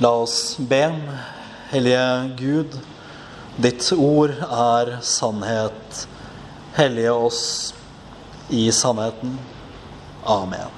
[0.00, 0.90] La oss be.
[1.70, 2.72] Hellige Gud,
[3.62, 6.00] ditt ord er sannhet.
[6.74, 7.42] Hellige oss
[8.50, 9.36] i sannheten.
[10.26, 10.72] Amen.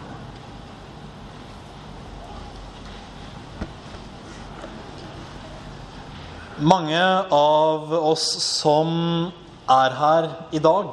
[6.61, 7.01] Mange
[7.33, 8.93] av oss som
[9.65, 10.93] er her i dag,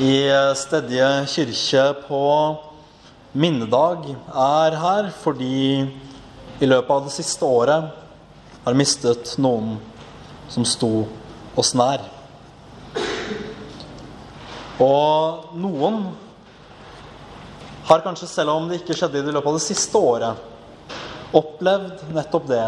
[0.00, 0.12] i
[0.56, 2.22] Stedje kirke på
[3.32, 5.88] minnedag, er her fordi
[6.60, 7.88] i løpet av det siste året
[8.64, 9.78] har mistet noen
[10.52, 11.06] som sto
[11.56, 12.02] oss nær.
[14.80, 16.02] Og noen
[17.88, 20.44] har kanskje, selv om det ikke skjedde i løpet av det siste året,
[21.36, 22.66] opplevd nettopp det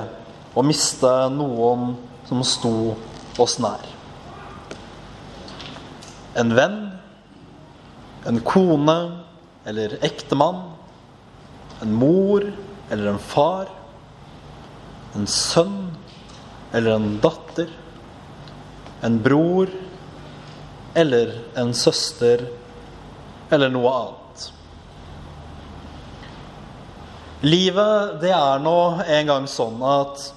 [0.56, 1.92] å miste noen
[2.28, 2.94] som sto
[3.40, 3.84] oss nær.
[6.40, 6.80] En venn,
[8.24, 8.98] en kone
[9.68, 10.64] eller ektemann,
[11.84, 12.48] en mor
[12.88, 13.68] eller en far,
[15.16, 15.92] en sønn
[16.72, 17.68] eller en datter,
[19.04, 19.70] en bror
[20.94, 22.46] eller en søster
[23.52, 24.46] eller noe annet.
[27.42, 30.28] Livet, det er nå en gang sånn at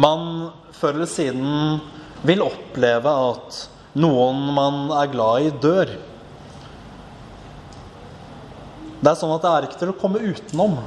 [0.00, 1.80] man før eller siden
[2.24, 3.64] vil oppleve at
[3.98, 5.90] noen man er glad i, dør.
[9.04, 10.78] Det er sånn at det er ikke til å komme utenom.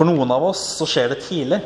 [0.00, 1.58] For noen av oss så skjer det tidlig.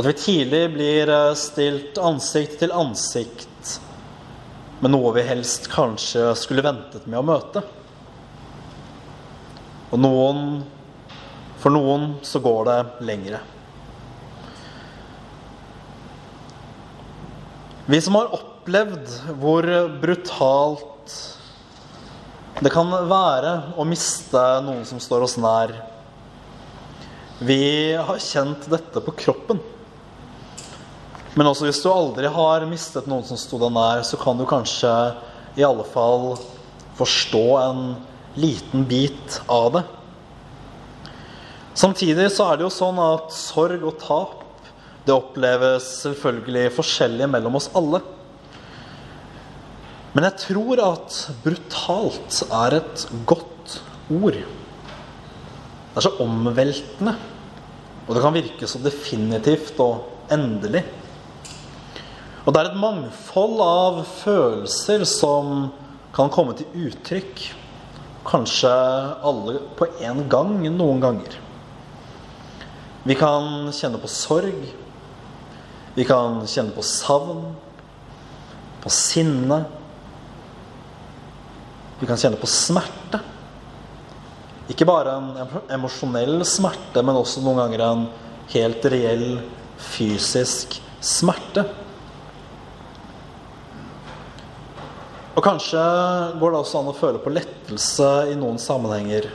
[0.00, 3.72] At vi tidlig blir stilt ansikt til ansikt
[4.80, 7.60] med noe vi helst kanskje skulle ventet med å møte.
[9.90, 10.40] Og noen
[11.60, 13.42] For noen så går det lengre.
[17.92, 19.68] Vi som har opplevd hvor
[20.00, 21.18] brutalt
[22.64, 25.74] det kan være å miste noen som står oss nær,
[27.38, 29.58] vi har kjent dette på kroppen.
[31.36, 34.46] Men også hvis du aldri har mistet noen som sto deg nær, så kan du
[34.48, 34.92] kanskje
[35.60, 36.38] i alle fall
[36.96, 37.82] forstå en
[38.40, 39.84] liten bit av det.
[41.76, 44.42] Samtidig så er det jo sånn at sorg og tap
[45.06, 48.00] det oppleves selvfølgelig forskjellig mellom oss alle.
[50.16, 53.76] Men jeg tror at brutalt er et godt
[54.08, 54.38] ord.
[55.96, 57.14] Det er så omveltende.
[58.04, 60.82] Og det kan virke så definitivt og endelig.
[62.44, 65.70] Og det er et mangfold av følelser som
[66.12, 67.40] kan komme til uttrykk.
[68.28, 68.74] Kanskje
[69.24, 71.38] alle på en gang noen ganger.
[73.08, 74.68] Vi kan kjenne på sorg.
[75.96, 77.40] Vi kan kjenne på savn.
[78.84, 79.62] På sinne.
[82.02, 83.05] Vi kan kjenne på smerte.
[84.72, 88.06] Ikke bare en emosjonell smerte, men også noen ganger en
[88.50, 89.26] helt reell
[89.92, 91.66] fysisk smerte.
[95.36, 95.80] Og kanskje
[96.40, 99.28] går det også an å føle på lettelse i noen sammenhenger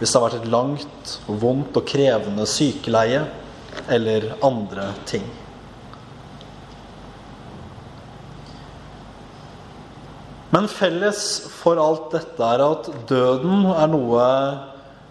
[0.00, 3.20] hvis det har vært et langt, vondt og krevende sykeleie
[3.92, 5.26] eller andre ting.
[10.50, 11.22] Men felles
[11.60, 14.24] for alt dette er at døden er noe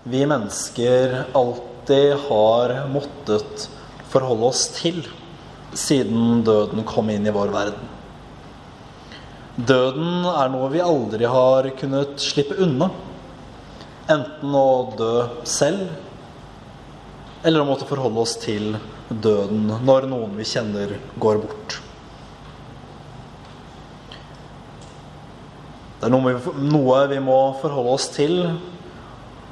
[0.09, 3.69] vi mennesker alltid har måttet
[4.11, 4.99] forholde oss til
[5.77, 7.87] siden døden kom inn i vår verden.
[9.59, 12.89] Døden er noe vi aldri har kunnet slippe unna.
[14.09, 15.13] Enten å dø
[15.47, 15.89] selv,
[17.43, 18.73] eller å måtte forholde oss til
[19.09, 21.79] døden når noen vi kjenner, går bort.
[25.99, 28.37] Det er noe vi, må forholde oss til.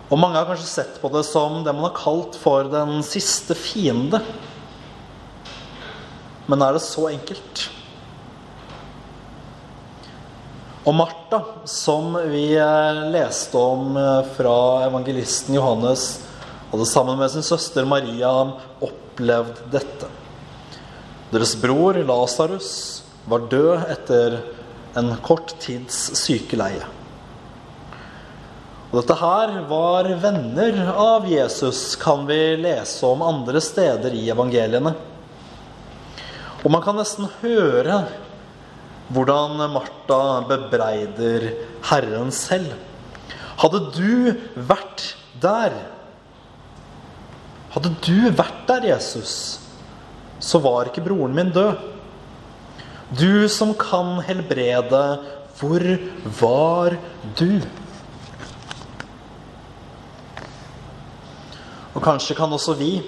[0.07, 3.57] Og mange har kanskje sett på det som det man har kalt for den siste
[3.59, 4.21] fiende.
[6.47, 7.65] Men er det så enkelt?
[10.87, 12.45] Og Martha, som vi
[13.11, 13.99] leste om
[14.37, 16.07] fra evangelisten Johannes,
[16.71, 18.31] hadde sammen med sin søster Maria
[18.79, 20.07] opplevd dette.
[21.33, 22.71] Deres bror Lasarus
[23.27, 24.39] var død etter
[24.97, 26.85] en kort tids sykeleie.
[28.87, 34.93] Og dette her var venner av Jesus, kan vi lese om andre steder i evangeliene.
[36.63, 38.05] Og man kan nesten høre
[39.13, 41.51] hvordan Martha bebreider
[41.89, 42.73] Herren selv.
[43.59, 45.75] Hadde du vært der
[47.77, 49.59] Hadde du vært der, Jesus,
[50.41, 51.75] så var ikke broren min død.
[53.15, 55.03] Du som kan helbrede,
[55.59, 55.83] hvor
[56.41, 56.97] var
[57.39, 57.61] du?
[61.95, 62.99] Og kanskje kan også vi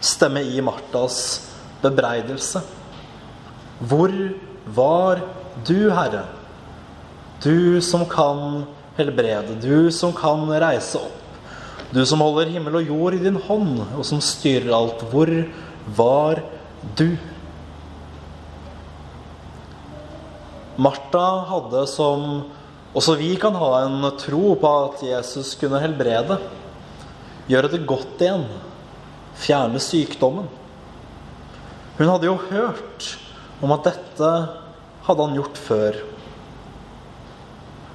[0.00, 1.44] stemme i Martas
[1.82, 2.64] bebreidelse.
[3.78, 4.10] Hvor
[4.64, 5.20] var
[5.68, 6.24] du, Herre?
[7.44, 8.64] Du som kan
[8.96, 11.14] helbrede, du som kan reise opp.
[11.92, 15.04] Du som holder himmel og jord i din hånd, og som styrer alt.
[15.12, 15.30] Hvor
[15.96, 16.42] var
[16.96, 17.12] du?
[20.78, 22.24] Martha hadde, som
[22.94, 26.38] også vi kan ha, en tro på at Jesus kunne helbrede.
[27.50, 28.46] Gjøre det godt igjen.
[29.38, 30.46] Fjerne sykdommen.
[31.98, 33.10] Hun hadde jo hørt
[33.58, 34.30] om at dette
[35.08, 35.98] hadde han gjort før.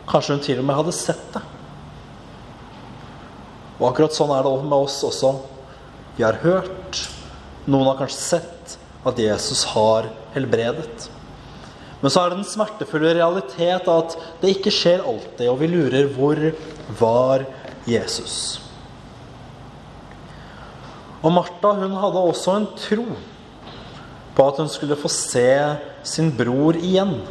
[0.09, 1.43] Kanskje hun til og med hadde sett det.
[3.79, 5.37] Og akkurat sånn er det med oss også.
[6.17, 6.99] Vi har hørt,
[7.65, 8.77] noen har kanskje sett,
[9.07, 11.07] at Jesus har helbredet.
[12.03, 16.09] Men så er det den smertefulle realitet at det ikke skjer alltid, og vi lurer
[16.11, 16.41] hvor
[16.99, 17.45] var
[17.87, 18.59] Jesus?
[21.23, 23.05] Og Martha hun hadde også en tro
[24.35, 25.47] på at hun skulle få se
[26.03, 27.21] sin bror igjen.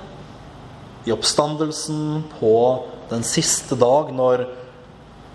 [1.04, 2.56] I oppstandelsen på
[3.10, 4.46] den siste dag, når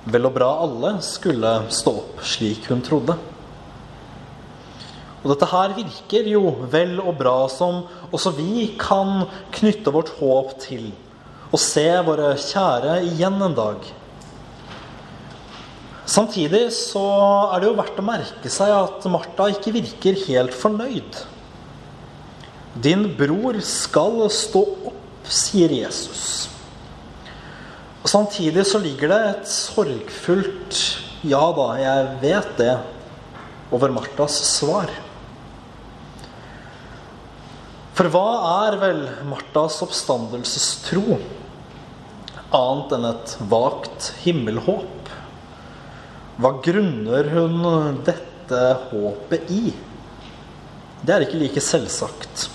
[0.10, 3.20] vel og bra alle skulle stå opp slik hun trodde.
[5.24, 9.26] Og dette her virker jo vel og bra som også vi kan
[9.56, 10.92] knytte vårt håp til.
[11.52, 13.88] Og se våre kjære igjen en dag.
[16.08, 17.04] Samtidig så
[17.52, 21.24] er det jo verdt å merke seg at Martha ikke virker helt fornøyd.
[22.80, 24.62] Din bror skal stå
[24.92, 26.48] opp, sier Jesus.
[28.04, 30.78] Og Samtidig så ligger det et sorgfullt
[31.28, 32.80] 'ja da, jeg vet det'
[33.74, 34.88] over Martas svar.
[37.98, 38.28] For hva
[38.68, 41.16] er vel Martas oppstandelsestro
[42.54, 45.10] annet enn et vagt himmelhåp?
[46.38, 47.58] Hva grunner hun
[48.06, 48.60] dette
[48.92, 49.74] håpet i?
[51.02, 52.46] Det er ikke like selvsagt.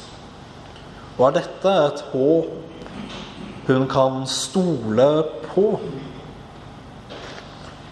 [1.17, 5.11] Og er dette et håp hun kan stole
[5.49, 5.67] på?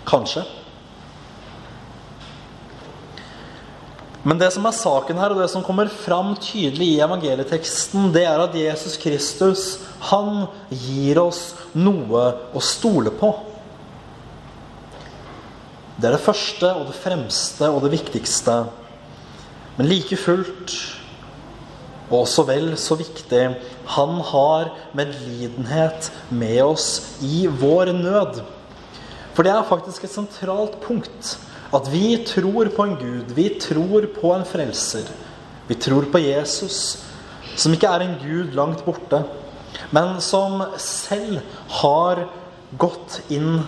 [0.07, 0.47] Kanskje.
[4.23, 8.27] Men det som er saken her, og det som kommer fram tydelig i evangelieteksten, det
[8.29, 9.63] er at Jesus Kristus,
[10.11, 13.33] han gir oss noe å stole på.
[15.97, 18.61] Det er det første og det fremste og det viktigste.
[19.79, 20.77] Men like fullt,
[22.13, 23.45] og så vel så viktig,
[23.97, 26.89] han har medlidenhet med oss
[27.25, 28.43] i vår nød.
[29.33, 31.39] For det er faktisk et sentralt punkt
[31.71, 35.07] at vi tror på en Gud, vi tror på en frelser.
[35.69, 36.99] Vi tror på Jesus,
[37.57, 39.23] som ikke er en Gud langt borte,
[39.95, 41.39] men som selv
[41.81, 42.25] har
[42.79, 43.63] gått inn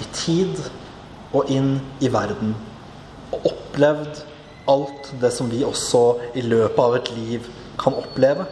[0.00, 0.56] i tid
[1.36, 2.54] og inn i verden.
[3.32, 4.22] Og opplevd
[4.72, 6.02] alt det som vi også
[6.34, 7.50] i løpet av et liv
[7.80, 8.48] kan oppleve.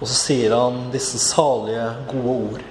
[0.00, 2.70] Og så sier han disse salige, gode ord.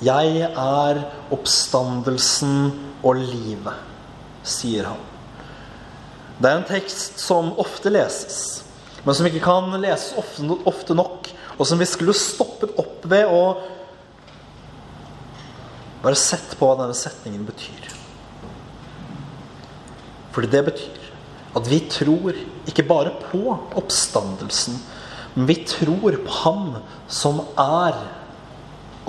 [0.00, 2.70] Jeg er oppstandelsen
[3.04, 3.76] og livet,
[4.40, 5.02] sier han.
[6.40, 8.62] Det er en tekst som ofte leses,
[9.04, 13.60] men som ikke kan leses ofte, nok, og som vi skulle stoppet opp ved og
[16.00, 17.90] bare sett på hva denne setningen betyr.
[20.32, 21.10] Fordi det betyr
[21.60, 22.40] at vi tror
[22.70, 23.42] ikke bare på
[23.76, 24.80] oppstandelsen,
[25.34, 26.80] men vi tror på Ham
[27.10, 28.00] som er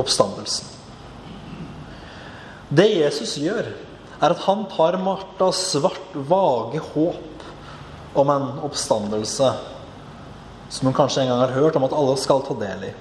[0.02, 0.81] oppstandelsen.
[2.72, 3.66] Det Jesus gjør,
[4.22, 7.44] er at han tar Martas svart, vage håp
[8.16, 9.50] om en oppstandelse
[10.72, 12.92] som hun kanskje en gang har hørt om at alle skal ta del i,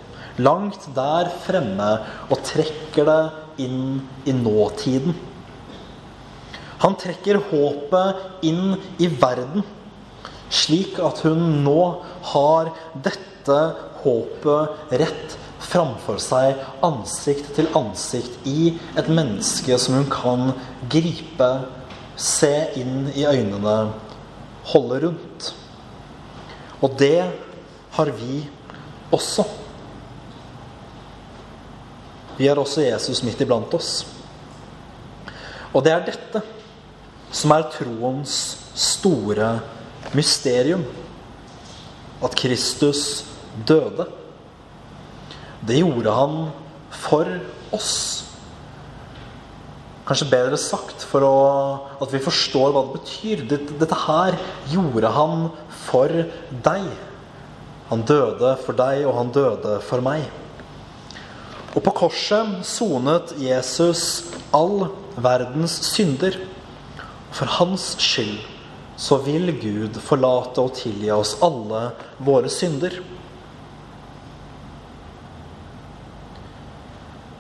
[0.42, 1.90] langt der fremme
[2.26, 3.20] og trekker det
[3.62, 5.14] inn i nåtiden.
[6.82, 9.62] Han trekker håpet inn i verden,
[10.50, 11.83] slik at hun nå
[12.33, 13.61] har dette
[14.02, 15.37] håpet rett
[15.71, 20.52] framfor seg ansikt til ansikt i et menneske som hun kan
[20.90, 21.50] gripe,
[22.16, 23.92] se inn i øynene,
[24.73, 25.50] holde rundt.
[26.80, 27.30] Og det
[27.97, 28.42] har vi
[29.12, 29.45] også.
[32.37, 34.04] Vi har også Jesus midt iblant oss.
[35.75, 36.42] Og det er dette
[37.30, 38.40] som er troens
[38.75, 39.52] store
[40.16, 40.84] mysterium.
[42.22, 43.24] At Kristus
[43.66, 44.06] døde.
[45.66, 46.36] Det gjorde han
[46.90, 47.28] for
[47.74, 47.94] oss.
[50.08, 51.34] Kanskje bedre sagt for å,
[52.02, 53.44] at vi forstår hva det betyr.
[53.50, 54.38] Dette, dette her
[54.72, 55.48] gjorde han
[55.84, 56.10] for
[56.64, 56.88] deg.
[57.90, 60.26] Han døde for deg, og han døde for meg.
[61.70, 66.38] Og på korset sonet Jesus all verdens synder.
[67.30, 68.40] For hans skyld
[69.00, 71.87] så vil Gud forlate og tilgi oss alle
[72.21, 72.99] våre synder.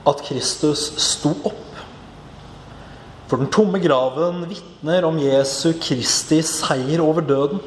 [0.08, 1.66] At Kristus sto opp.
[3.28, 7.60] For den tomme graven vitner om Jesu Kristi seier over døden.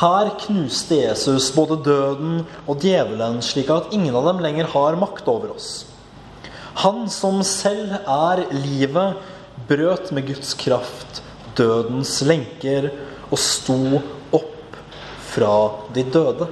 [0.00, 5.28] Her knuste Jesus både døden og djevelen, slik at ingen av dem lenger har makt
[5.28, 5.84] over oss.
[6.80, 9.20] Han som selv er livet,
[9.68, 11.20] brøt med Guds kraft
[11.60, 12.88] dødens lenker
[13.28, 13.78] og sto
[14.34, 14.78] opp
[15.30, 15.54] fra
[15.94, 16.48] de døde.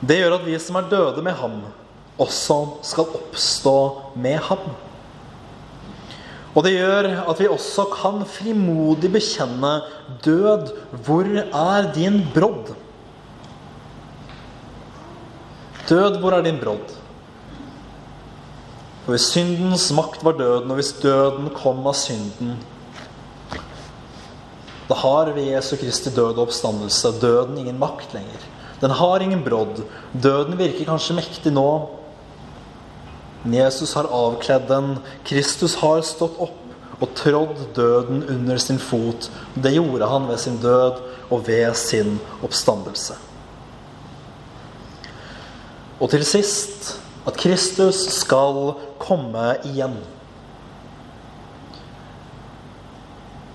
[0.00, 1.58] Det gjør at vi som er døde med ham,
[2.20, 3.76] også skal oppstå
[4.16, 4.70] med ham.
[6.50, 9.74] Og det gjør at vi også kan frimodig bekjenne
[10.24, 10.72] død,
[11.04, 12.72] hvor er din brodd?
[15.90, 16.96] Død, hvor er din brodd?
[19.04, 22.58] For hvis syndens makt var døden, og hvis døden kom av synden
[24.90, 28.46] Da har ved Jesu Kristi død og oppstandelse døden ingen makt lenger.
[28.80, 29.84] Den har ingen brodd.
[30.12, 31.68] Døden virker kanskje mektig nå,
[33.44, 34.96] men Jesus har avkledd den.
[35.24, 36.56] Kristus har stått opp
[37.00, 39.30] og trådd døden under sin fot.
[39.54, 43.16] Det gjorde han ved sin død og ved sin oppstandelse.
[46.00, 46.96] Og til sist
[47.28, 49.96] at Kristus skal komme igjen.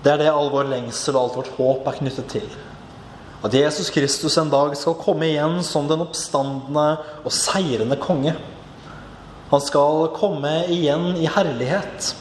[0.06, 2.44] Det er det all vår lengsel og alt vårt håp er knyttet til.
[3.42, 6.84] At Jesus Kristus en dag skal komme igjen som den oppstandende
[7.24, 8.36] og seirende konge.
[9.50, 12.12] Han skal komme igjen i herlighet.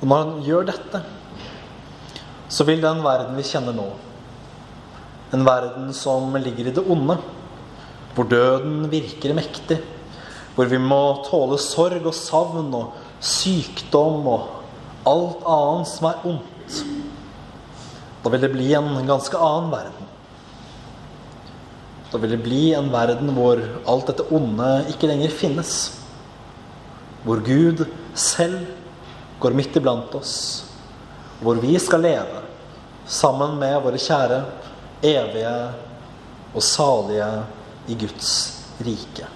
[0.00, 1.02] Og når han gjør dette,
[2.50, 3.86] så vil den verden vi kjenner nå,
[5.30, 7.20] en verden som ligger i det onde,
[8.18, 9.78] hvor døden virker mektig,
[10.58, 14.55] hvor vi må tåle sorg og savn og sykdom og
[15.06, 16.80] alt annet som er ondt,
[18.24, 20.08] da vil det bli en ganske annen verden.
[22.10, 25.76] Da vil det bli en verden hvor alt dette onde ikke lenger finnes.
[27.26, 27.84] Hvor Gud
[28.18, 28.64] selv
[29.42, 30.34] går midt iblant oss.
[31.38, 32.42] Hvor vi skal leve
[33.06, 34.42] sammen med våre kjære,
[35.06, 35.56] evige
[36.54, 37.30] og salige
[37.86, 38.30] i Guds
[38.82, 39.35] rike.